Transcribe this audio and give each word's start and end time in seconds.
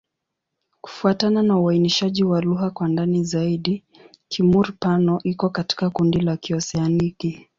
Kufuatana 0.81 1.43
na 1.43 1.59
uainishaji 1.59 2.23
wa 2.23 2.41
lugha 2.41 2.69
kwa 2.69 2.87
ndani 2.87 3.23
zaidi, 3.23 3.83
Kimur-Pano 4.27 5.19
iko 5.23 5.49
katika 5.49 5.89
kundi 5.89 6.19
la 6.19 6.37
Kioseaniki. 6.37 7.49